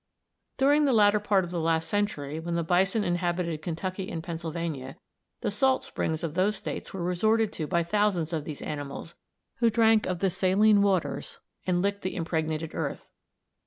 During 0.57 0.85
the 0.85 0.93
latter 0.93 1.19
part 1.19 1.43
of 1.43 1.51
the 1.51 1.59
last 1.59 1.87
century, 1.87 2.39
when 2.39 2.55
the 2.55 2.63
bison 2.63 3.03
inhabited 3.03 3.61
Kentucky 3.61 4.09
and 4.09 4.23
Pennsylvania, 4.23 4.97
the 5.41 5.51
salt 5.51 5.83
springs 5.83 6.23
of 6.23 6.33
those 6.33 6.55
States 6.55 6.91
were 6.91 7.03
resorted 7.03 7.53
to 7.53 7.67
by 7.67 7.83
thousands 7.83 8.33
of 8.33 8.43
those 8.45 8.63
animals, 8.63 9.13
who 9.57 9.69
drank 9.69 10.07
of 10.07 10.17
the 10.17 10.31
saline 10.31 10.81
waters 10.81 11.39
and 11.67 11.83
licked 11.83 12.01
the 12.01 12.15
impregnated 12.15 12.73
earth. 12.73 13.05